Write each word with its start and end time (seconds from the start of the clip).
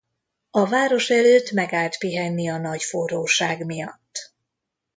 A 0.51 0.65
város 0.67 1.09
előtt 1.09 1.51
megállt 1.51 1.97
pihenni 1.97 2.49
a 2.49 2.57
nagy 2.57 2.83
forróság 2.83 3.65
miatt. 3.65 4.33